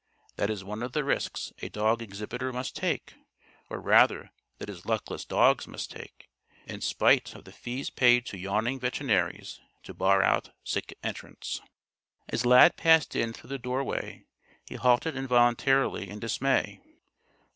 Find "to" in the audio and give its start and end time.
8.25-8.37, 9.83-9.93